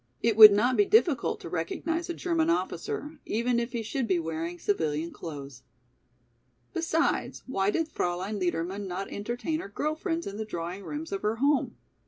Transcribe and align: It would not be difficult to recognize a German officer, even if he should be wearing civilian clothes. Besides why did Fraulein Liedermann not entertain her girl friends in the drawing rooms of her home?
It 0.23 0.35
would 0.35 0.51
not 0.51 0.77
be 0.77 0.85
difficult 0.85 1.39
to 1.41 1.47
recognize 1.49 2.09
a 2.09 2.15
German 2.15 2.49
officer, 2.49 3.19
even 3.23 3.59
if 3.59 3.73
he 3.73 3.83
should 3.83 4.07
be 4.07 4.17
wearing 4.17 4.57
civilian 4.57 5.11
clothes. 5.11 5.61
Besides 6.73 7.43
why 7.45 7.69
did 7.69 7.87
Fraulein 7.87 8.39
Liedermann 8.39 8.87
not 8.87 9.11
entertain 9.11 9.59
her 9.59 9.69
girl 9.69 9.93
friends 9.93 10.25
in 10.25 10.37
the 10.37 10.43
drawing 10.45 10.83
rooms 10.83 11.11
of 11.11 11.21
her 11.21 11.35
home? 11.35 11.77